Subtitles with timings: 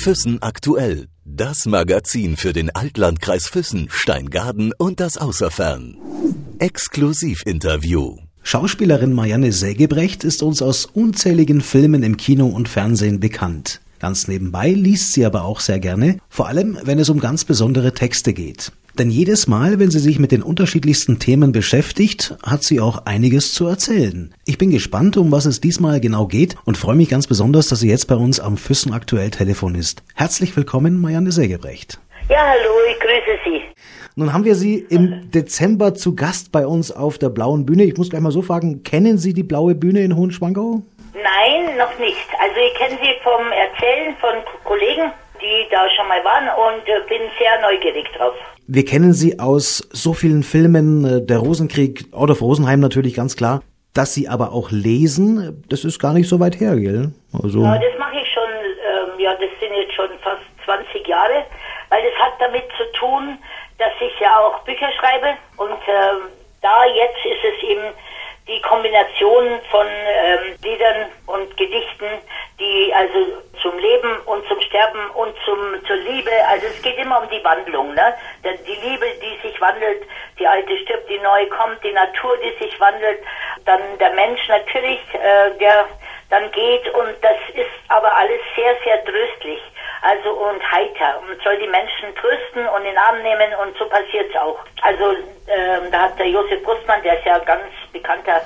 [0.00, 1.08] Füssen aktuell.
[1.26, 5.98] Das Magazin für den Altlandkreis Füssen, Steingaden und das Außerfern.
[6.58, 8.16] Exklusivinterview.
[8.42, 13.82] Schauspielerin Marianne Sägebrecht ist uns aus unzähligen Filmen im Kino und Fernsehen bekannt.
[14.00, 17.92] Ganz nebenbei liest sie aber auch sehr gerne, vor allem wenn es um ganz besondere
[17.92, 18.72] Texte geht.
[18.98, 23.52] Denn jedes Mal, wenn sie sich mit den unterschiedlichsten Themen beschäftigt, hat sie auch einiges
[23.52, 24.34] zu erzählen.
[24.46, 27.80] Ich bin gespannt, um was es diesmal genau geht und freue mich ganz besonders, dass
[27.80, 30.02] sie jetzt bei uns am Füssen aktuell Telefon ist.
[30.14, 32.00] Herzlich willkommen, Marianne Sägebrecht.
[32.30, 33.60] Ja, hallo, ich grüße Sie.
[34.16, 37.84] Nun haben wir Sie im Dezember zu Gast bei uns auf der Blauen Bühne.
[37.84, 40.82] Ich muss gleich mal so fragen, kennen Sie die Blaue Bühne in Hohenschwangau?
[41.30, 42.28] Nein, noch nicht.
[42.40, 44.34] Also ich kenne Sie vom Erzählen von
[44.64, 48.34] Kollegen, die da schon mal waren und äh, bin sehr neugierig drauf.
[48.66, 53.36] Wir kennen Sie aus so vielen Filmen, äh, der Rosenkrieg, Out of Rosenheim natürlich ganz
[53.36, 53.62] klar.
[53.94, 57.12] Dass Sie aber auch lesen, das ist gar nicht so weit her, gell?
[57.42, 61.44] Also ja, das mache ich schon, ähm, ja, das sind jetzt schon fast 20 Jahre,
[61.90, 63.38] weil das hat damit zu tun,
[63.78, 66.30] dass ich ja auch Bücher schreibe und ähm,
[66.62, 67.82] da jetzt ist es eben
[68.50, 72.06] die Kombination von ähm, Liedern und Gedichten,
[72.58, 73.18] die also
[73.62, 77.42] zum Leben und zum Sterben und zum zur Liebe, also es geht immer um die
[77.44, 78.14] Wandlung, ne?
[78.44, 80.02] Die Liebe, die sich wandelt,
[80.38, 83.20] die alte stirbt, die neue kommt, die Natur, die sich wandelt,
[83.66, 85.86] dann der Mensch natürlich, äh, der
[86.30, 89.60] dann geht und das ist aber alles sehr, sehr tröstlich
[90.02, 93.86] also und heiter und soll die Menschen trösten und in den Arm nehmen und so
[93.86, 94.58] passiert es auch.
[94.82, 95.12] Also
[95.46, 98.40] ähm, da hat der Josef Brustmann, der ist ja ganz bekannter,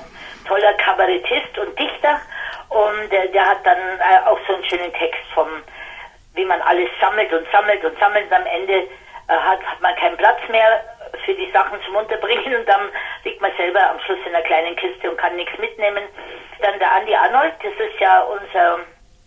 [0.47, 2.19] toller Kabarettist und Dichter
[2.69, 5.47] und äh, der hat dann äh, auch so einen schönen Text vom,
[6.33, 8.87] wie man alles sammelt und sammelt und sammelt und am Ende äh,
[9.27, 10.83] hat, hat man keinen Platz mehr
[11.23, 12.89] für die Sachen zum Unterbringen und dann
[13.23, 16.03] liegt man selber am Schluss in einer kleinen Kiste und kann nichts mitnehmen.
[16.61, 18.79] Dann der Andi Arnold, das ist ja unser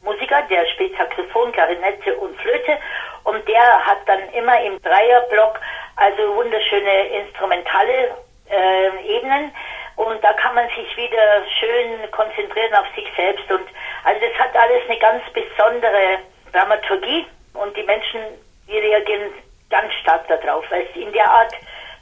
[0.03, 2.79] Musiker, der spielt Saxophon, Klarinette und Flöte
[3.25, 5.61] und der hat dann immer im Dreierblock
[5.97, 8.15] also wunderschöne instrumentale
[8.51, 9.53] äh, Ebenen.
[9.97, 13.51] Und da kann man sich wieder schön konzentrieren auf sich selbst.
[13.51, 13.67] Und
[14.05, 16.19] also das hat alles eine ganz besondere
[16.53, 17.27] Dramaturgie.
[17.55, 18.21] Und die Menschen,
[18.69, 19.33] die reagieren
[19.71, 21.53] ganz stark darauf, weil es in der Art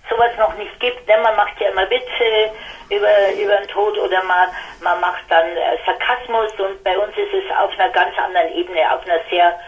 [0.08, 1.08] sowas noch nicht gibt.
[1.08, 2.50] Denn man macht ja immer Witze
[2.90, 4.48] über, über den Tod oder man,
[4.80, 8.92] man macht dann äh, Sarkasmus und bei uns ist es auf einer ganz anderen Ebene,
[8.92, 9.58] auf einer sehr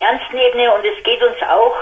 [0.00, 1.76] ernsten Ebene und es geht uns auch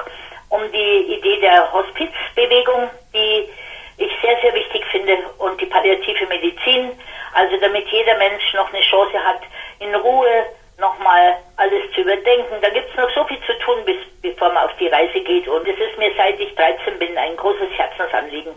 [0.50, 3.48] um die Idee der Hospizbewegung, die
[3.96, 6.90] ich sehr, sehr wichtig finde und die palliative Medizin,
[7.34, 9.40] also damit jeder Mensch noch eine Chance hat,
[9.78, 10.46] in Ruhe
[10.80, 12.54] nochmal alles zu überdenken.
[12.60, 15.46] Da gibt es noch so viel zu tun, bis, bevor man auf die Reise geht.
[15.46, 18.54] Und es ist mir, seit ich 13 bin, ein großes Herzensanliegen,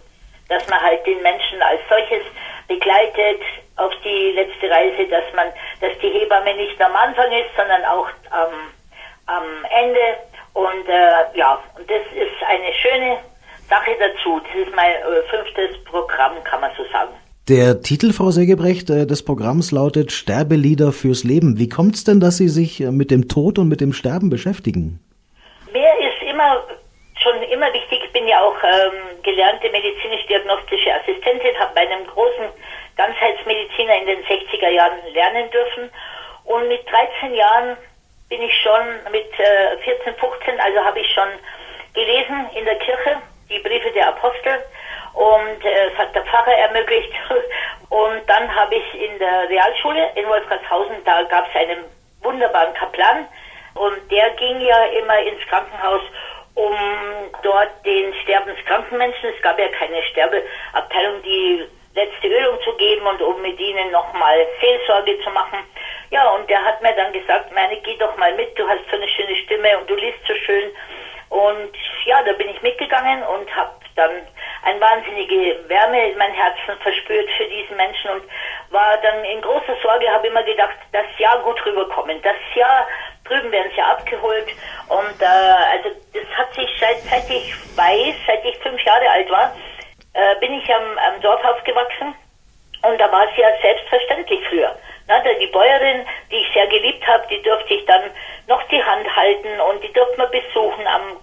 [0.49, 2.23] dass man halt den Menschen als solches
[2.67, 3.41] begleitet
[3.75, 5.51] auf die letzte Reise, dass man,
[5.81, 8.71] dass die Hebamme nicht am Anfang ist, sondern auch am,
[9.27, 10.17] am Ende.
[10.53, 13.17] Und äh, ja, und das ist eine schöne
[13.67, 14.39] Sache dazu.
[14.39, 16.72] Das ist mein äh, fünftes Programm, kann man.
[17.49, 21.59] Der Titel, Frau Sägebrecht, äh, des Programms lautet Sterbelieder fürs Leben.
[21.59, 24.29] Wie kommt es denn, dass Sie sich äh, mit dem Tod und mit dem Sterben
[24.29, 25.03] beschäftigen?
[25.73, 26.63] Mir ist immer
[27.19, 32.47] schon immer wichtig, ich bin ja auch ähm, gelernte medizinisch-diagnostische Assistentin, habe bei einem großen
[32.95, 35.91] Ganzheitsmediziner in den 60er Jahren lernen dürfen.
[36.45, 37.75] Und mit 13 Jahren
[38.29, 41.27] bin ich schon, mit äh, 14, 15, also habe ich schon
[41.93, 44.63] gelesen in der Kirche, die Briefe der Apostel
[45.13, 47.11] und äh, es hat der Pfarrer ermöglicht.
[47.89, 51.85] Und dann habe ich in der Realschule in Wolfratshausen, da gab es einen
[52.23, 53.27] wunderbaren Kaplan
[53.75, 56.01] und der ging ja immer ins Krankenhaus,
[56.55, 56.75] um
[57.43, 63.21] dort den sterbenskranken Menschen, es gab ja keine Sterbeabteilung, die letzte Ölung zu geben und
[63.21, 65.59] um mit ihnen nochmal Seelsorge zu machen.
[66.09, 68.97] Ja, und der hat mir dann gesagt, meine, geh doch mal mit, du hast so
[68.97, 70.71] eine schöne Stimme und du liest so schön.
[71.33, 71.73] Und
[72.05, 74.11] ja, da bin ich mitgegangen und habe dann
[74.61, 78.23] eine wahnsinnige Wärme in mein Herzen verspürt für diesen Menschen und
[78.69, 82.21] war dann in großer Sorge, habe immer gedacht, das Jahr gut rüberkommen.
[82.21, 82.87] Das Jahr
[83.25, 84.45] drüben werden sie abgeholt
[84.89, 89.31] und äh, also das hat sich seit, seit ich weiß, seit ich fünf Jahre alt
[89.31, 89.55] war,
[90.13, 92.13] äh, bin ich am, am Dorf aufgewachsen
[92.83, 94.75] und da war es ja selbstverständlich früher.
[95.07, 98.03] Na, die Bäuerin, die ich sehr geliebt habe, die durfte ich dann
[98.47, 101.17] noch die Hand halten und die durfte man besuchen am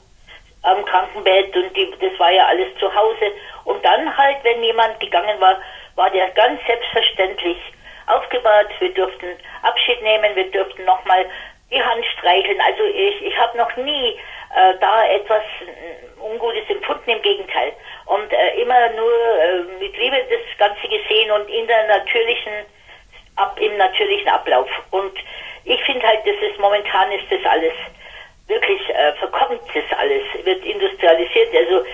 [0.62, 3.32] am Krankenbett und die, das war ja alles zu Hause.
[3.64, 5.56] Und dann halt, wenn jemand gegangen war,
[5.96, 7.58] war der ganz selbstverständlich
[8.06, 8.68] aufgebahrt.
[8.78, 9.28] Wir durften
[9.62, 11.26] Abschied nehmen, wir durften nochmal
[11.70, 12.60] die Hand streicheln.
[12.60, 14.18] Also ich, ich habe noch nie
[14.56, 17.72] äh, da etwas äh, Ungutes empfunden, im Gegenteil.
[18.06, 22.52] Und äh, immer nur äh, mit Liebe das Ganze gesehen und in der natürlichen,
[23.36, 24.68] ab, im natürlichen Ablauf.
[24.90, 25.12] Und
[25.64, 27.74] ich finde halt, das ist momentan ist das alles
[28.48, 31.54] wirklich äh, verkommt das alles, wird industrialisiert.
[31.54, 31.84] Also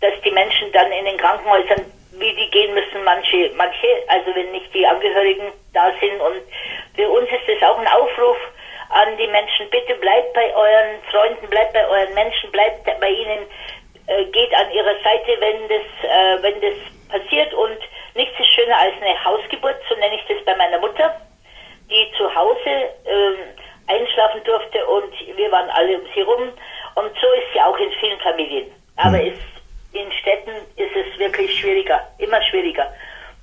[0.00, 4.50] dass die Menschen dann in den Krankenhäusern, wie die gehen müssen, manche, manche, also wenn
[4.52, 6.20] nicht die Angehörigen da sind.
[6.20, 6.40] Und
[6.94, 8.36] für uns ist das auch ein Aufruf
[8.90, 13.46] an die Menschen, bitte bleibt bei euren Freunden, bleibt bei euren Menschen, bleibt bei ihnen,
[14.06, 17.52] äh, geht an ihrer Seite, wenn das, äh, wenn das passiert.
[17.52, 17.78] Und
[18.16, 21.20] nichts ist schöner als eine Hausgeburt, so nenne ich das bei meiner Mutter,
[21.88, 22.70] die zu Hause
[23.04, 26.52] äh, einschlafen durfte und wir waren alle um sie rum.
[26.94, 28.72] Und so ist sie auch in vielen Familien.
[28.96, 29.32] Aber mhm.
[29.32, 29.38] es
[29.92, 32.92] in Städten ist es wirklich schwieriger, immer schwieriger.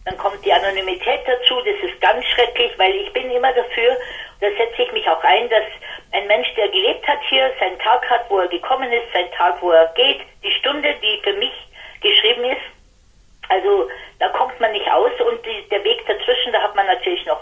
[0.05, 3.97] Dann kommt die Anonymität dazu, das ist ganz schrecklich, weil ich bin immer dafür,
[4.41, 5.63] da setze ich mich auch ein, dass
[6.11, 9.61] ein Mensch, der gelebt hat hier, seinen Tag hat, wo er gekommen ist, seinen Tag,
[9.61, 11.53] wo er geht, die Stunde, die für mich
[12.01, 12.61] geschrieben ist,
[13.49, 17.25] also da kommt man nicht aus und die, der Weg dazwischen, da hat man natürlich
[17.25, 17.41] noch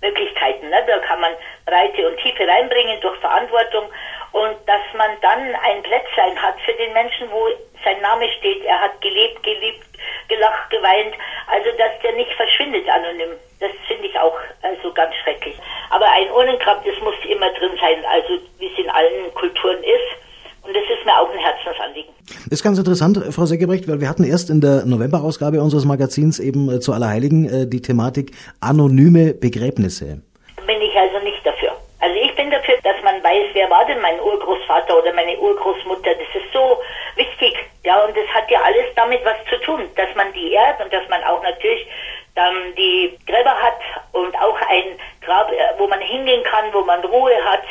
[0.00, 0.68] Möglichkeiten.
[0.68, 0.82] Ne?
[0.86, 1.32] Da kann man
[1.64, 3.86] Breite und Tiefe reinbringen durch Verantwortung
[4.32, 7.48] und dass man dann ein Plätzlein hat für den Menschen, wo
[7.84, 9.86] sein Name steht, er hat gelebt, geliebt,
[10.28, 11.14] gelacht, geweint,
[11.46, 13.36] also dass der nicht verschwindet anonym.
[13.60, 15.56] Das finde ich auch also ganz schrecklich.
[15.90, 20.22] Aber ein Urnengrab, das muss immer drin sein, also wie es in allen Kulturen ist.
[20.62, 22.12] Und das ist mir auch ein Herzensanliegen.
[22.44, 26.38] Das ist ganz interessant, Frau Seggebrecht, weil wir hatten erst in der Novemberausgabe unseres Magazins
[26.38, 28.30] eben äh, zu Allerheiligen äh, die Thematik
[28.60, 30.22] anonyme Begräbnisse.
[30.66, 31.72] Bin ich also nicht dafür.
[31.98, 36.14] Also ich bin dafür, dass man weiß, wer war denn mein Urgroßvater oder meine Urgroßmutter.
[36.14, 36.78] Das ist so
[37.16, 37.54] wichtig.
[37.84, 40.92] Ja, und das hat ja alles damit was zu tun, dass man die ehrt und
[40.92, 41.86] dass man auch natürlich
[42.34, 43.78] dann die Gräber hat
[44.12, 47.62] und auch ein Grab, äh, wo man hingehen kann, wo man Ruhe hat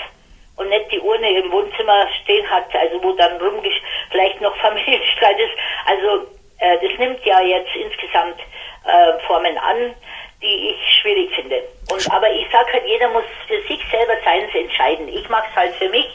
[0.62, 3.82] und nicht die Urne im Wohnzimmer stehen hat, also wo dann rumgesch
[4.12, 5.54] vielleicht noch Familienstreit ist.
[5.86, 6.28] Also
[6.60, 8.40] äh, das nimmt ja jetzt insgesamt
[8.86, 9.96] äh, Formen an,
[10.42, 11.62] die ich schwierig finde.
[11.92, 15.08] Und aber ich sage halt, jeder muss für sich selber seins entscheiden.
[15.10, 16.08] Ich mache es halt für mich.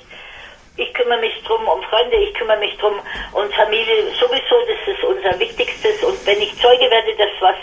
[0.78, 3.00] Ich kümmere mich drum um Freunde, ich kümmere mich drum
[3.32, 6.04] und Familie sowieso, das ist unser Wichtigstes.
[6.04, 7.56] Und wenn ich Zeuge werde, dass was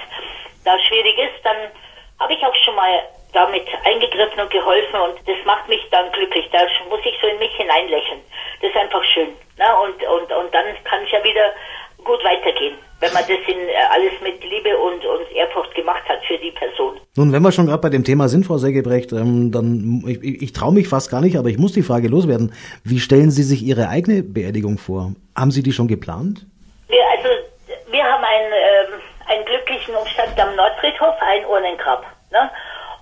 [0.65, 1.57] da schwierig ist, dann
[2.19, 3.03] habe ich auch schon mal
[3.33, 6.47] damit eingegriffen und geholfen und das macht mich dann glücklich.
[6.51, 8.21] Da muss ich so in mich hineinlächeln.
[8.61, 9.35] Das ist einfach schön.
[9.57, 9.79] Ne?
[9.83, 11.53] Und, und, und dann kann es ja wieder
[12.03, 16.23] gut weitergehen, wenn man das in, äh, alles mit Liebe und, und Ehrfurcht gemacht hat
[16.25, 16.99] für die Person.
[17.15, 20.41] Nun, wenn wir schon gerade bei dem Thema sind, Frau Seggebrecht, ähm, dann ich, ich,
[20.41, 22.55] ich traue mich fast gar nicht, aber ich muss die Frage loswerden.
[22.83, 25.13] Wie stellen Sie sich Ihre eigene Beerdigung vor?
[25.37, 26.47] Haben Sie die schon geplant?
[26.87, 27.29] Wir, also,
[27.91, 32.03] wir haben einen, ähm, einen glücklichen Umstand am Nordfriedhof, ein Urnengrab.
[32.31, 32.49] Ne?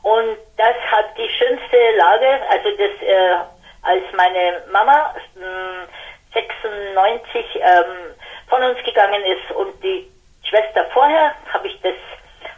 [0.03, 3.35] Und das hat die schönste Lage, also das, äh,
[3.83, 5.87] als meine Mama äh,
[6.33, 8.11] 96 ähm,
[8.49, 10.11] von uns gegangen ist und die
[10.43, 11.95] Schwester vorher, habe ich das,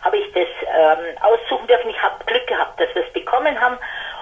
[0.04, 1.90] habe ich das ähm, aussuchen dürfen.
[1.90, 3.78] Ich habe Glück gehabt, dass wir es bekommen haben.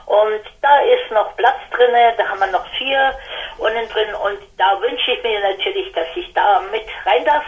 [0.05, 3.13] Und da ist noch Platz drin, da haben wir noch vier
[3.57, 7.45] unten drin und da wünsche ich mir natürlich, dass ich da mit rein darf.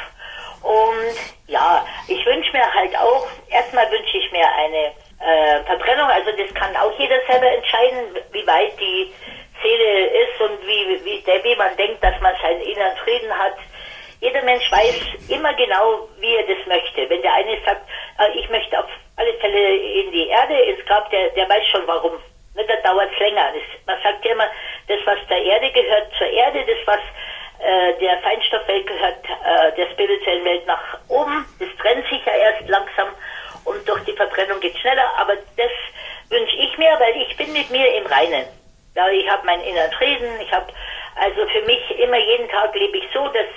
[0.61, 1.15] Und
[1.47, 6.07] ja, ich wünsche mir halt auch, erstmal wünsche ich mir eine äh, Verbrennung.
[6.07, 9.13] Also das kann auch jeder selber entscheiden, wie weit die
[9.61, 13.55] Seele ist und wie, wie Debbie man denkt, dass man seinen inneren Frieden hat.
[14.23, 17.09] Jeder Mensch weiß immer genau, wie er das möchte.
[17.09, 17.81] Wenn der eine sagt,
[18.19, 18.87] äh, ich möchte auf
[19.17, 22.13] alle Fälle in die Erde, ins Grab, der, der weiß schon warum.
[22.55, 23.51] Ne, da dauert es länger.
[23.51, 24.49] Das, man sagt ja immer,
[24.87, 27.01] das, was der Erde gehört, zur Erde, das, was
[27.67, 32.69] äh, der Feinstoffwelt gehört, äh, der spirituellen Welt nach oben, das trennt sich ja erst
[32.69, 33.09] langsam
[33.65, 35.71] und durch die Verbrennung geht schneller, aber das
[36.29, 38.45] wünsche ich mir, weil ich bin mit mir im Reinen.
[38.95, 40.67] Ja, ich habe meinen inneren Frieden, ich habe
[41.15, 43.47] also für mich immer jeden Tag lebe ich so, dass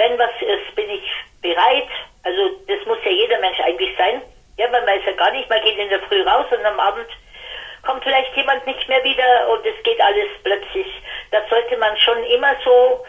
[0.00, 1.04] wenn was ist, bin ich
[1.42, 1.88] bereit.
[2.22, 4.22] Also das muss ja jeder Mensch eigentlich sein.
[4.56, 7.06] Ja, man weiß ja gar nicht, man geht in der Früh raus und am Abend
[7.86, 10.86] kommt vielleicht jemand nicht mehr wieder und es geht alles plötzlich.
[11.30, 13.04] Das sollte man schon immer so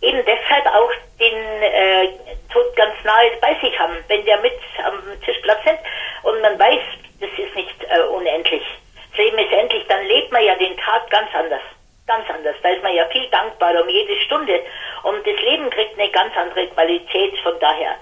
[0.00, 2.08] eben deshalb auch den äh,
[2.52, 3.96] Tod ganz nahe bei sich haben.
[4.08, 5.80] Wenn der mit am Tisch Platz nimmt
[6.22, 6.80] und man weiß,
[7.20, 8.64] das ist nicht äh, unendlich.
[9.10, 11.62] Das Leben ist endlich, dann lebt man ja den Tag ganz anders.
[12.06, 12.56] Ganz anders.
[12.62, 14.60] Da ist man ja viel dankbarer um jede Stunde.
[15.02, 17.38] Und das Leben kriegt ganz andere Qualität.
[17.40, 17.96] Von daher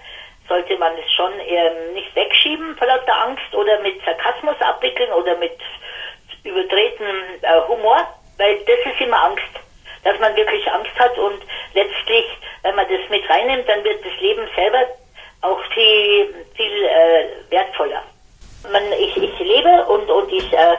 [0.48, 5.36] sollte man es schon ähm, nicht wegschieben vor lauter Angst oder mit Sarkasmus abwickeln oder
[5.36, 5.58] mit
[6.44, 7.98] übertretenem äh, Humor,
[8.38, 9.58] weil das ist immer Angst
[10.04, 11.42] dass man wirklich Angst hat und
[11.74, 12.24] letztlich,
[12.62, 14.84] wenn man das mit reinnimmt, dann wird das Leben selber
[15.42, 18.02] auch viel, viel äh, wertvoller.
[18.72, 20.76] Man, ich, ich lebe und, und ich, äh,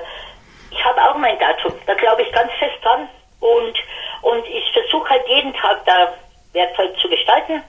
[0.72, 1.74] ich habe auch mein Datum.
[1.86, 3.08] Da glaube ich ganz fest dran.
[3.40, 3.78] Und,
[4.22, 6.14] und ich versuche halt jeden Tag da
[6.52, 7.64] wertvoll zu gestalten,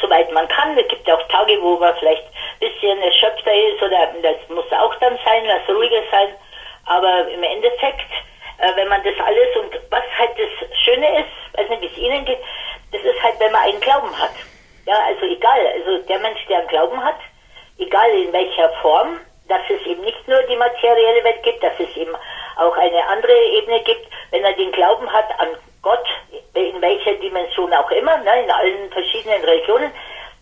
[0.00, 0.76] soweit man kann.
[0.76, 4.70] Es gibt ja auch Tage, wo man vielleicht ein bisschen erschöpfter ist oder das muss
[4.72, 6.28] auch dann sein, lass ruhiger sein.
[6.86, 8.10] Aber im Endeffekt,
[8.58, 11.98] äh, wenn man das alles und was halt das Schöne ist, weiß nicht, wie es
[11.98, 12.40] Ihnen geht,
[12.92, 14.34] das ist halt, wenn man einen Glauben hat.
[14.86, 17.18] Ja, also egal, also der Mensch, der einen Glauben hat,
[17.78, 19.18] egal in welcher Form,
[19.48, 22.14] dass es eben nicht nur die materielle Welt gibt, dass es eben
[22.56, 25.48] auch eine andere Ebene gibt, wenn er den Glauben hat an
[25.82, 26.04] Gott,
[26.54, 29.90] in welcher Dimension auch immer, ne, in allen verschiedenen Religionen,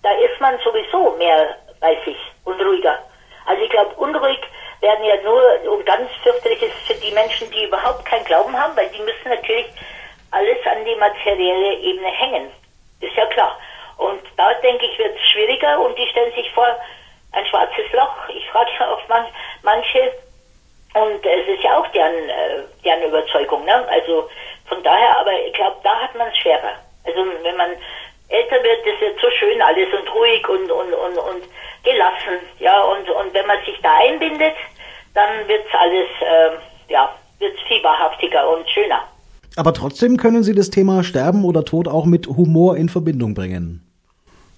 [0.02, 2.98] da ist man sowieso mehr bei sich und ruhiger.
[3.46, 4.40] Also ich glaube, unruhig
[4.80, 8.76] werden ja nur, und ganz fürchterlich ist für die Menschen, die überhaupt keinen Glauben haben,
[8.76, 9.66] weil die müssen natürlich
[10.30, 12.50] alles an die materielle Ebene hängen.
[13.00, 13.58] Ist ja klar.
[13.98, 16.76] Und da denke ich, wird es schwieriger und die stellen sich vor,
[17.32, 18.28] ein schwarzes Loch.
[18.28, 19.26] Ich frage ja oft man,
[19.62, 20.12] manche,
[20.94, 23.64] und es ist ja auch deren, äh, deren Überzeugung.
[23.64, 23.86] Ne?
[23.88, 24.28] Also
[24.66, 26.74] von daher, aber ich glaube, da hat man es schwerer.
[27.04, 27.70] Also wenn man
[28.32, 31.42] älter wird, ist es so schön alles und ruhig und, und, und, und
[31.84, 32.40] gelassen.
[32.58, 34.54] Ja, und, und wenn man sich da einbindet,
[35.14, 39.04] dann wird es alles, äh, ja, wird viel wahrhaftiger und schöner.
[39.56, 43.86] Aber trotzdem können Sie das Thema Sterben oder Tod auch mit Humor in Verbindung bringen.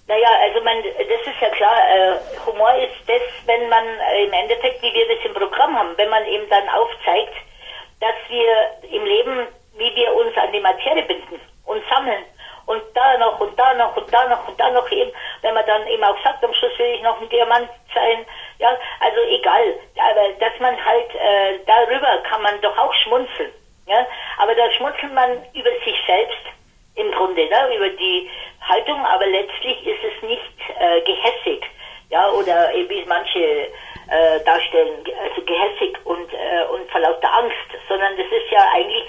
[0.07, 2.15] Naja, also man, das ist ja klar, äh,
[2.45, 6.09] Humor ist das, wenn man äh, im Endeffekt, wie wir das im Programm haben, wenn
[6.09, 7.33] man eben dann aufzeigt,
[7.99, 12.23] dass wir im Leben, wie wir uns an die Materie binden und sammeln
[13.75, 16.53] noch und da noch und da noch eben, wenn man dann eben auch sagt, am
[16.53, 18.25] Schluss will ich noch ein Diamant sein,
[18.59, 23.51] ja, also egal, aber dass man halt, äh, darüber kann man doch auch schmunzeln,
[23.87, 24.05] ja,
[24.37, 26.45] aber da schmunzelt man über sich selbst
[26.95, 28.29] im Grunde, ne, über die
[28.61, 31.63] Haltung, aber letztlich ist es nicht äh, gehässig,
[32.09, 33.69] ja, oder wie manche
[34.09, 39.05] äh, darstellen, also gehässig und, äh, und vor lauter Angst, sondern das ist ja eigentlich,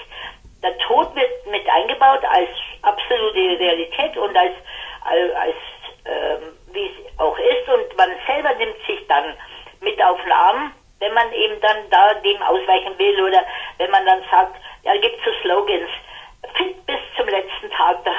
[0.63, 2.49] der Tod wird mit eingebaut als
[2.83, 4.55] absolute Realität und als,
[5.03, 5.55] als, als
[6.07, 9.35] ähm, wie es auch ist und man selber nimmt sich dann
[9.81, 13.45] mit auf den Arm, wenn man eben dann da dem ausweichen will oder
[13.79, 15.91] wenn man dann sagt, ja, da gibt es so Slogans,
[16.55, 18.13] fit bis zum letzten Tag, da,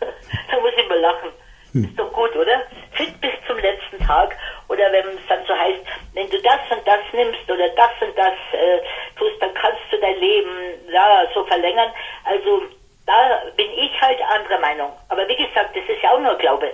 [0.50, 1.30] da muss ich mal lachen.
[1.72, 1.84] Hm.
[1.84, 2.62] Ist doch gut, oder?
[2.92, 4.36] Fit bis zum letzten Tag.
[4.68, 5.80] Oder wenn es dann so heißt,
[6.14, 8.80] wenn du das und das nimmst oder das und das äh,
[9.18, 10.50] tust, dann kannst du dein Leben
[10.90, 11.90] ja, so verlängern.
[12.24, 12.62] Also
[13.06, 14.92] da bin ich halt anderer Meinung.
[15.08, 16.72] Aber wie gesagt, das ist ja auch nur Glaube.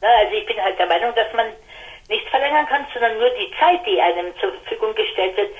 [0.00, 1.52] Na, also ich bin halt der Meinung, dass man
[2.08, 5.50] nicht verlängern kann, sondern nur die Zeit, die einem zur Verfügung gestellt wird,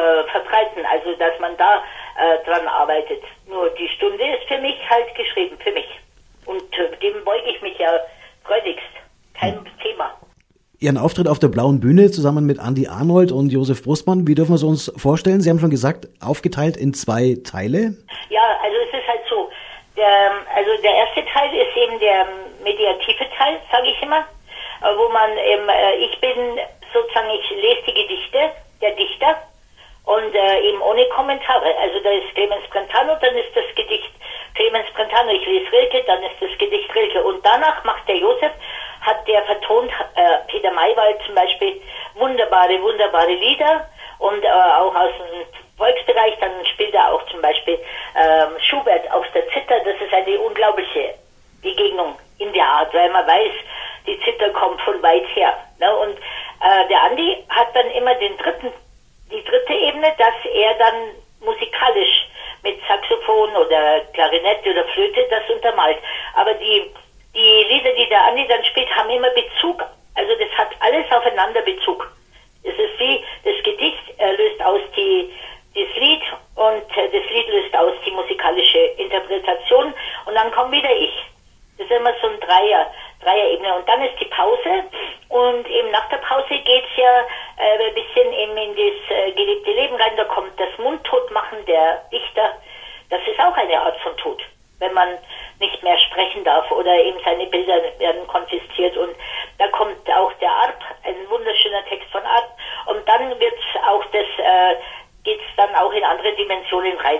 [0.00, 0.84] äh, verbreiten.
[0.90, 1.82] Also dass man da
[2.16, 3.22] äh, dran arbeitet.
[3.48, 5.88] Nur die Stunde ist für mich halt geschrieben, für mich.
[6.46, 8.00] Und äh, dem beuge ich mich ja
[8.44, 8.92] freudigst.
[9.38, 9.66] Kein hm.
[9.82, 10.14] Thema.
[10.80, 14.52] Ihren Auftritt auf der blauen Bühne zusammen mit Andy Arnold und Josef Brustmann, wie dürfen
[14.52, 15.42] wir es uns vorstellen?
[15.42, 17.96] Sie haben schon gesagt, aufgeteilt in zwei Teile.
[18.30, 19.50] Ja, also es ist halt so.
[19.96, 22.24] Der, also der erste Teil ist eben der
[22.64, 24.20] mediative Teil, sage ich immer,
[24.80, 26.58] äh, wo man eben, äh, ich bin
[26.94, 28.38] sozusagen, ich lese die Gedichte,
[28.80, 29.36] der Dichter,
[30.10, 31.72] und äh, eben ohne Kommentare.
[31.80, 34.10] Also da ist Clemens Brentano, dann ist das Gedicht
[34.56, 37.22] Clemens Brentano, ich lese Rilke, dann ist das Gedicht Rilke.
[37.22, 38.50] Und danach macht der Josef,
[39.02, 41.80] hat der vertont, äh, Peter Maywald zum Beispiel,
[42.14, 43.86] wunderbare, wunderbare Lieder
[44.18, 45.46] und äh, auch aus dem
[45.78, 47.78] Volksbereich, dann spielt er auch zum Beispiel
[48.16, 51.14] ähm, Schubert auf der Zither, das ist eine unglaubliche
[51.62, 53.52] Begegnung in der Art, weil man weiß,
[54.06, 55.54] die Zither kommt von weit her.
[55.78, 55.96] Ne?
[55.96, 58.72] Und äh, der Andi hat dann immer den dritten
[59.90, 60.94] Ebene, dass er dann
[61.40, 62.26] musikalisch
[62.62, 65.98] mit Saxophon oder Klarinette oder Flöte das untermalt.
[66.34, 66.84] Aber die,
[67.34, 69.82] die Lieder, die der Andi dann spielt, haben immer Bezug.
[70.14, 72.10] Also das hat alles aufeinander Bezug.
[72.62, 75.32] Es ist wie das Gedicht er löst aus die,
[107.02, 107.16] खाइ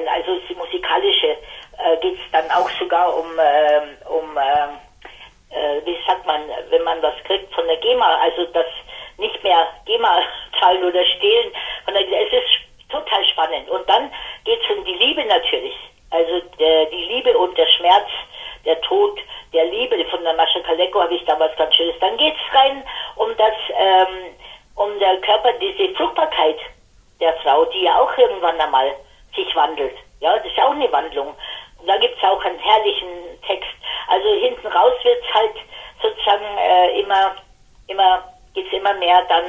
[39.10, 39.44] mehr dann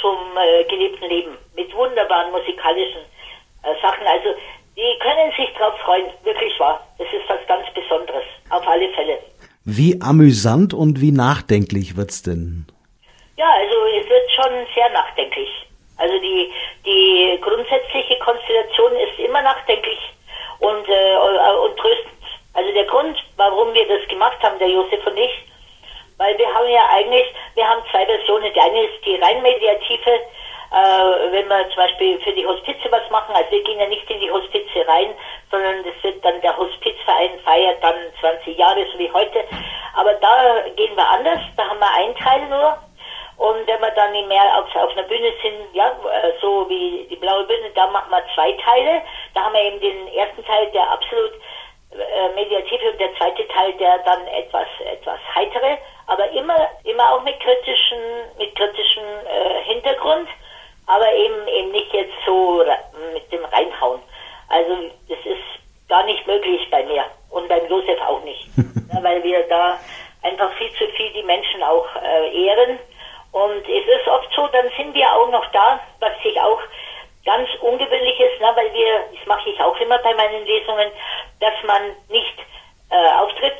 [0.00, 3.02] zum äh, gelebten Leben mit wunderbaren musikalischen
[3.62, 4.06] äh, Sachen.
[4.06, 4.28] Also
[4.76, 6.86] Die können sich drauf freuen, wirklich wahr.
[6.98, 9.18] Das ist was ganz Besonderes, auf alle Fälle.
[9.64, 12.66] Wie amüsant und wie nachdenklich wird's denn?
[13.36, 15.48] Ja, also es wird schon sehr nachdenklich.
[15.98, 16.52] Also die,
[16.84, 19.98] die grundsätzliche Konstellation ist immer nachdenklich
[20.60, 21.16] und, äh,
[21.64, 22.12] und tröstend.
[22.52, 25.34] Also der Grund, warum wir das gemacht haben, der Josef und ich,
[26.18, 28.52] weil wir haben ja eigentlich, wir haben zwei Versionen.
[28.52, 30.14] Die eine ist die rein mediative,
[30.72, 33.34] äh, wenn wir zum Beispiel für die Hospize was machen.
[33.34, 35.10] Also wir gehen ja nicht in die Hospize rein,
[35.50, 39.44] sondern das wird dann der Hospizverein feiert dann 20 Jahre, so wie heute.
[39.94, 41.40] Aber da gehen wir anders.
[41.56, 42.78] Da haben wir einen Teil nur.
[43.36, 47.16] Und wenn wir dann mehr auf, auf einer Bühne sind, ja, äh, so wie die
[47.16, 49.02] blaue Bühne, da machen wir zwei Teile.
[49.34, 51.32] Da haben wir eben den ersten Teil, der absolut
[51.92, 57.22] äh, mediative und der zweite Teil, der dann etwas, etwas heitere, aber immer, immer auch
[57.22, 57.98] mit kritischen,
[58.38, 60.28] mit kritischem äh, Hintergrund,
[60.86, 62.64] aber eben, eben nicht jetzt so
[63.12, 64.00] mit dem Reinhauen.
[64.48, 64.76] Also,
[65.08, 68.48] das ist gar nicht möglich bei mir und beim Josef auch nicht,
[68.92, 69.78] ja, weil wir da
[70.22, 72.78] einfach viel zu viel die Menschen auch äh, ehren.
[73.32, 76.60] Und es ist oft so, dann sind wir auch noch da, was sich auch
[77.24, 80.90] ganz ungewöhnlich ist, ne, weil wir, das mache ich auch immer bei meinen Lesungen,
[81.40, 82.38] dass man nicht
[82.90, 83.58] äh, auftritt,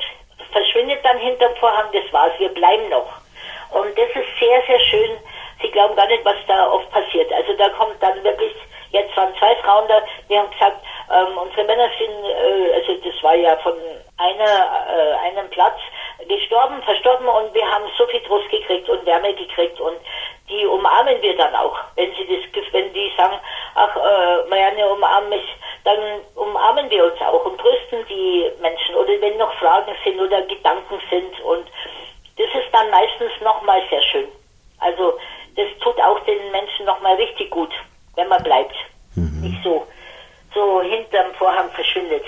[0.51, 3.07] verschwindet dann hinterm Vorhang, das war's, wir bleiben noch.
[3.71, 5.17] Und das ist sehr, sehr schön.
[5.61, 7.31] Sie glauben gar nicht, was da oft passiert.
[7.33, 8.53] Also da kommt dann wirklich,
[8.91, 13.23] jetzt waren zwei Frauen da, die haben gesagt, ähm, unsere Männer sind, äh, also das
[13.23, 13.73] war ja von
[14.17, 15.79] einer, äh, einem Platz
[16.27, 19.97] gestorben, verstorben und wir haben so viel Trost gekriegt und Wärme gekriegt und
[20.49, 21.77] die umarmen wir dann auch.
[21.95, 23.39] Wenn sie das, wenn die sagen,
[23.75, 25.45] ach, äh, Marianne umarmen mich,
[25.83, 25.99] dann
[26.35, 30.99] umarmen wir uns auch und trösten die Menschen oder wenn noch Fragen sind oder Gedanken
[31.09, 31.67] sind und
[32.37, 34.27] das ist dann meistens nochmal sehr schön.
[34.79, 35.17] Also
[35.55, 37.71] das tut auch den Menschen nochmal richtig gut,
[38.17, 38.75] wenn man bleibt.
[39.15, 39.41] Mhm.
[39.41, 39.87] Nicht so,
[40.53, 42.23] so hinterm Vorhang verschwindet.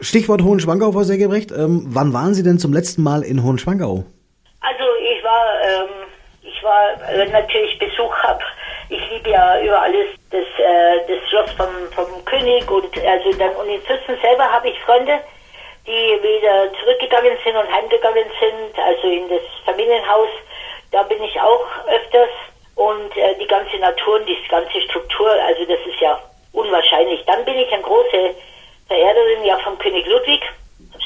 [0.00, 1.50] Stichwort Hohenschwangau, Frau Segebrecht.
[1.52, 4.04] Ähm, wann waren Sie denn zum letzten Mal in Hohenschwangau?
[4.60, 5.88] Also ich war, ähm,
[6.42, 8.42] ich war äh, natürlich Besuch habe.
[8.88, 13.54] Ich liebe ja über alles das, äh, das Schloss vom, vom König und also dann
[13.56, 15.20] und in Fürsten selber habe ich Freunde,
[15.86, 15.90] die
[16.22, 20.28] wieder zurückgegangen sind und heimgegangen sind, also in das Familienhaus.
[20.90, 22.30] Da bin ich auch öfters
[22.76, 26.18] und äh, die ganze Natur und die ganze Struktur, also das ist ja
[26.52, 27.24] unwahrscheinlich.
[27.26, 28.30] Dann bin ich ein großer
[28.88, 30.42] Verehrerin ja vom König Ludwig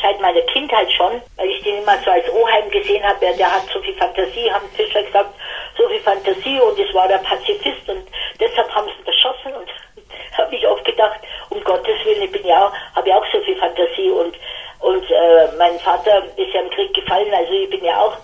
[0.02, 3.52] seit meiner Kindheit schon, weil ich den immer so als Oheim gesehen habe, der, der
[3.52, 5.34] hat so viel Fantasie, haben Fischer gesagt,
[5.76, 8.06] so viel Fantasie und es war der Pazifist und
[8.40, 9.68] deshalb haben sie ihn beschossen und
[10.38, 13.56] habe ich oft gedacht, um Gottes Willen, ich bin ja, habe ja auch so viel
[13.56, 14.36] Fantasie und
[14.80, 18.16] und äh, mein Vater ist ja im Krieg gefallen, also ich bin ja auch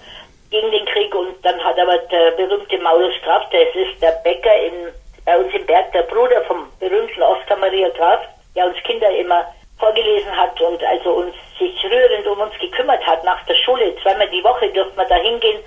[0.50, 4.54] gegen den Krieg und dann hat aber der berühmte Maulus Graf, das ist der Bäcker
[4.54, 4.92] in,
[5.24, 8.20] bei uns im Berg, der Bruder vom berühmten Oskar Maria Graf,
[8.54, 9.46] der uns Kinder immer
[9.78, 13.96] vorgelesen hat und also uns sich rührend um uns gekümmert hat nach der Schule.
[14.02, 15.58] Zweimal die Woche durfte man da hingehen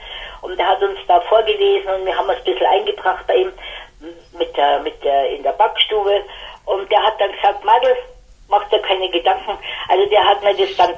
[0.41, 3.51] und er hat uns da vorgelesen und wir haben uns ein bisschen eingebracht bei ihm
[4.37, 6.21] mit der, mit der, in der Backstube
[6.65, 7.95] und der hat dann gesagt, Madel,
[8.47, 9.57] macht er keine Gedanken.
[9.89, 10.95] Also der hat mir das dann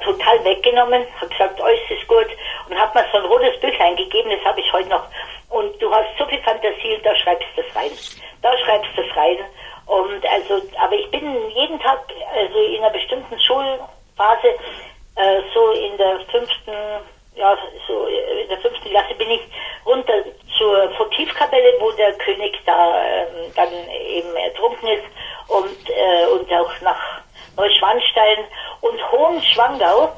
[0.88, 2.26] weggenommen, hat gesagt, alles ist gut
[2.68, 5.04] und hat mir so ein rotes Büchlein gegeben, das habe ich heute noch.
[5.50, 7.90] Und du hast so viel Fantasie da schreibst du das rein.
[8.42, 9.38] Da schreibst du das rein.
[9.86, 12.00] Und also, aber ich bin jeden Tag,
[12.34, 14.48] also in einer bestimmten Schulphase,
[15.16, 16.72] äh, so in der fünften,
[17.34, 19.40] ja, so in der fünften Klasse bin ich
[19.86, 20.12] runter
[20.58, 25.06] zur Votivkapelle, wo der König da äh, dann eben ertrunken ist
[25.48, 27.20] und, äh, und auch nach
[27.58, 28.44] Neuschwanstein
[28.80, 30.12] und Hohenschwangau.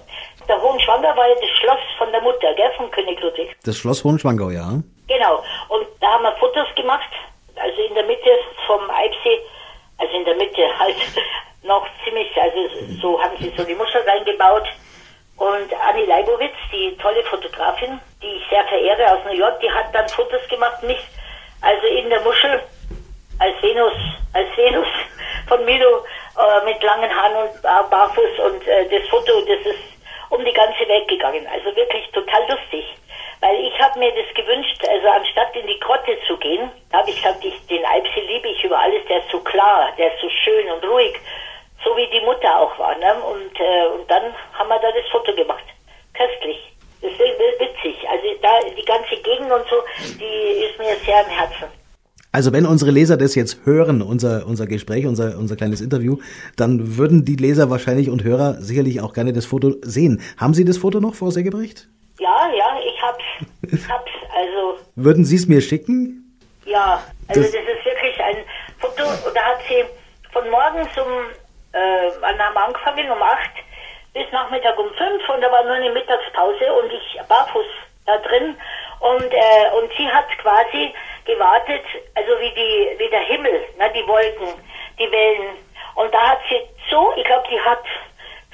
[0.49, 3.57] Der Hohenschwangau war ja das Schloss von der Mutter, gell, von König Ludwig.
[3.71, 4.83] Das Schloss Hohenschwangau, ja.
[5.07, 5.45] Genau.
[5.69, 7.09] Und da haben wir Fotos gemacht,
[7.55, 8.31] also in der Mitte
[8.67, 9.39] vom Eibsee
[9.99, 10.97] also in der Mitte halt
[11.63, 12.59] noch ziemlich, also
[13.01, 14.67] so haben sie so die Muschel reingebaut.
[15.37, 19.95] Und Annie Leibowitz, die tolle Fotografin, die ich sehr verehre aus New York, die hat
[19.95, 21.01] dann Fotos gemacht, mich
[21.61, 22.61] also in der Muschel
[23.39, 23.95] als Venus,
[24.33, 24.89] als Venus
[25.49, 26.05] von Milo
[26.37, 30.00] äh, mit langen Haaren und barfuß und äh, das Foto, das ist
[30.31, 31.47] um die ganze Welt gegangen.
[31.53, 32.85] Also wirklich total lustig.
[33.41, 37.17] Weil ich habe mir das gewünscht, also anstatt in die Grotte zu gehen, habe ich
[37.17, 40.29] gesagt, ich, den Alpsee liebe ich über alles, der ist so klar, der ist so
[40.29, 41.15] schön und ruhig,
[41.85, 42.95] so wie die Mutter auch war.
[42.97, 43.15] Ne?
[43.15, 45.65] Und, äh, und dann haben wir da das Foto gemacht.
[46.15, 46.71] Köstlich.
[47.01, 48.09] Das ist witzig.
[48.09, 49.83] Also da die ganze Gegend und so,
[50.19, 51.80] die ist mir sehr am Herzen.
[52.33, 56.19] Also wenn unsere Leser das jetzt hören, unser, unser Gespräch, unser, unser kleines Interview,
[56.57, 60.23] dann würden die Leser wahrscheinlich und Hörer sicherlich auch gerne das Foto sehen.
[60.37, 61.89] Haben Sie das Foto noch, Frau Segebrecht?
[62.21, 63.25] Ja, ja, ich hab's.
[63.63, 64.11] Ich hab's.
[64.37, 64.79] Also.
[64.95, 66.21] Würden Sie es mir schicken?
[66.67, 68.37] Ja, also das, das, ist wirklich ein
[68.79, 69.03] Foto,
[69.35, 69.85] da hat sie
[70.33, 71.11] von morgens um
[71.73, 73.51] äh, haben angefangen um acht
[74.15, 77.67] bis Nachmittag um fünf und da war nur eine Mittagspause und ich barfuß
[78.07, 78.55] da drin
[79.01, 80.93] und äh, und sie hat quasi
[81.33, 84.49] gewartet, also wie die wie der Himmel, ne, die Wolken,
[84.99, 85.57] die Wellen.
[85.95, 87.83] Und da hat sie so, ich glaube, die hat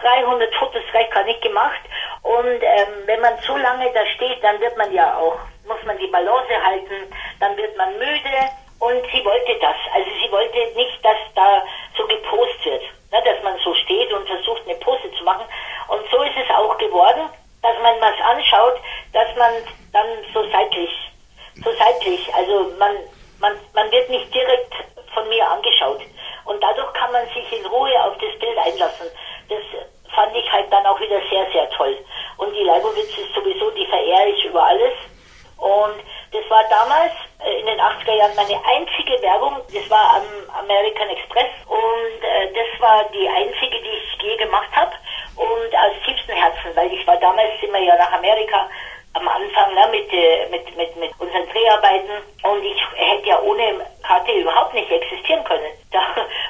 [0.00, 1.80] 300 Fotos vielleicht gar nicht gemacht.
[2.22, 5.98] Und ähm, wenn man zu lange da steht, dann wird man ja auch, muss man
[5.98, 8.36] die Balance halten, dann wird man müde.
[8.78, 9.76] Und sie wollte das.
[9.94, 11.62] Also sie wollte nicht, dass da
[11.96, 15.46] so gepost wird, ne, dass man so steht und versucht eine Pose zu machen.
[15.88, 17.30] Und so ist es auch geworden,
[17.62, 18.76] dass man was anschaut,
[19.12, 19.52] dass man
[19.92, 20.90] dann so seitlich,
[21.64, 22.96] so seitlich, also man,
[23.40, 24.74] man, man wird nicht direkt
[25.14, 26.02] von mir angeschaut.
[26.44, 29.08] Und dadurch kann man sich in Ruhe auf das Bild einlassen.
[29.48, 29.62] Das
[30.14, 31.96] fand ich halt dann auch wieder sehr, sehr toll.
[32.36, 34.94] Und die Leibowitz ist sowieso, die verehre ich über alles.
[35.58, 35.96] Und
[36.32, 37.12] das war damals
[37.44, 39.56] äh, in den 80er Jahren meine einzige Werbung.
[39.72, 44.68] Das war am American Express und äh, das war die einzige, die ich je gemacht
[44.72, 44.92] habe
[45.36, 48.68] und aus tiefstem Herzen, weil ich war damals immer ja nach Amerika
[49.14, 52.82] am Anfang ne, mit, äh, mit, mit, mit unseren Dreharbeiten und ich
[53.76, 55.72] ohne Karte überhaupt nicht existieren können.
[55.92, 56.02] Da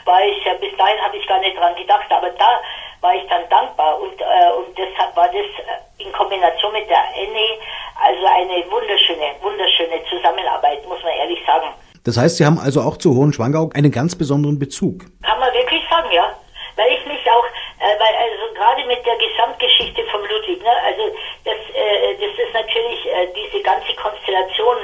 [0.04, 2.60] war ich ja, bis dahin habe ich gar nicht dran gedacht, aber da
[3.00, 6.98] war ich dann dankbar und, äh, und deshalb war das äh, in Kombination mit der
[7.14, 7.58] Annie
[8.02, 11.68] also eine wunderschöne, wunderschöne Zusammenarbeit, muss man ehrlich sagen.
[12.04, 15.04] Das heißt, Sie haben also auch zu Hohenschwangau einen ganz besonderen Bezug.
[15.22, 16.32] Kann man wirklich sagen, ja.
[16.76, 17.46] Weil ich mich auch,
[17.80, 21.02] äh, weil also gerade mit der Gesamtgeschichte vom Ludwig, ne, also
[21.44, 24.76] das, äh, das ist natürlich äh, diese ganze Konstellation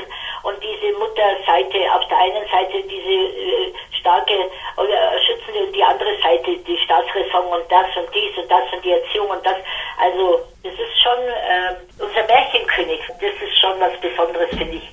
[0.83, 4.35] diese Mutterseite auf der einen Seite diese äh, starke
[4.77, 8.85] oder schützende und die andere Seite die Staatsräson und das und dies und das und
[8.85, 9.57] die Erziehung und das.
[9.99, 13.01] Also das ist schon äh, unser Märchenkönig.
[13.21, 14.89] Das ist schon was Besonderes, finde ich,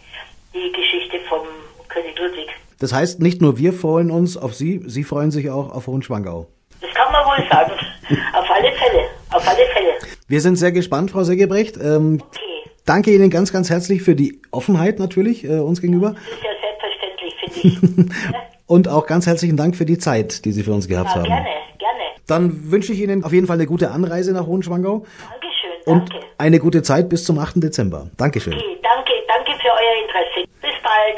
[0.53, 1.41] die Geschichte vom
[1.89, 2.49] König Ludwig.
[2.79, 6.47] Das heißt, nicht nur wir freuen uns auf Sie, Sie freuen sich auch auf Hohenschwangau.
[6.81, 7.73] Das kann man wohl sagen.
[8.33, 9.09] auf alle Fälle.
[9.31, 9.93] Auf alle Fälle.
[10.27, 11.75] Wir sind sehr gespannt, Frau Segebrecht.
[11.77, 12.48] Ähm, okay.
[12.89, 16.15] Danke Ihnen ganz, ganz herzlich für die Offenheit natürlich äh, uns gegenüber.
[16.15, 18.15] Das ist ja selbstverständlich, finde ich.
[18.65, 21.25] Und auch ganz herzlichen Dank für die Zeit, die Sie für uns gehabt ja, haben.
[21.25, 21.99] Gerne, gerne.
[22.25, 25.05] Dann wünsche ich Ihnen auf jeden Fall eine gute Anreise nach Hohenschwangau.
[25.29, 26.25] Dankeschön, und danke.
[26.39, 27.61] eine gute Zeit bis zum 8.
[27.61, 28.09] Dezember.
[28.17, 28.53] Dankeschön.
[28.53, 30.47] Okay, danke, danke für euer Interesse.
[30.59, 31.17] Bis bald.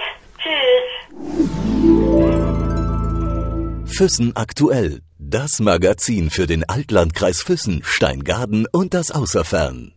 [3.85, 3.97] Tschüss.
[3.97, 4.99] Füssen aktuell.
[5.17, 9.93] Das Magazin für den Altlandkreis Füssen, Steingaden und das Außerfern.